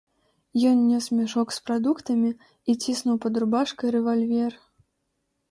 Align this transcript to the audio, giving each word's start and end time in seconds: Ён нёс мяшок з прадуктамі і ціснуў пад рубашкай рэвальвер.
Ён 0.69 0.77
нёс 0.91 1.09
мяшок 1.17 1.53
з 1.57 1.61
прадуктамі 1.67 2.31
і 2.73 2.77
ціснуў 2.81 3.21
пад 3.27 3.33
рубашкай 3.45 3.89
рэвальвер. 3.99 4.53